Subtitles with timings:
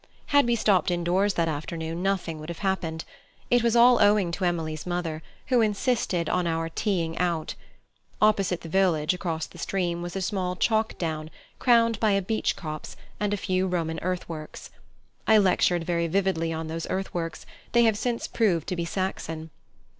[0.33, 3.05] Had we stopped indoors that afternoon nothing thing would have happened.
[3.51, 7.53] It was all owing to Emily's mother, who insisted on our tea ing out.
[8.19, 11.29] Opposite the village, across the stream, was a small chalk down,
[11.59, 14.71] crowned by a beech copse, and a few Roman earth works.
[15.27, 19.51] (I lectured very vividly on those earthworks: they have since proved to be Saxon).